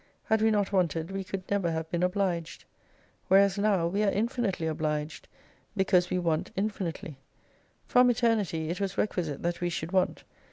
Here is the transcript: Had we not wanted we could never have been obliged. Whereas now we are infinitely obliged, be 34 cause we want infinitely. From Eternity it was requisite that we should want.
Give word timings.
Had 0.23 0.41
we 0.41 0.49
not 0.49 0.71
wanted 0.73 1.11
we 1.11 1.23
could 1.23 1.43
never 1.51 1.69
have 1.69 1.87
been 1.91 2.01
obliged. 2.01 2.65
Whereas 3.27 3.59
now 3.59 3.85
we 3.85 4.01
are 4.01 4.09
infinitely 4.09 4.65
obliged, 4.65 5.27
be 5.77 5.83
34 5.83 5.91
cause 5.95 6.09
we 6.09 6.17
want 6.17 6.49
infinitely. 6.55 7.19
From 7.85 8.09
Eternity 8.09 8.71
it 8.71 8.81
was 8.81 8.97
requisite 8.97 9.43
that 9.43 9.61
we 9.61 9.69
should 9.69 9.91
want. 9.91 10.23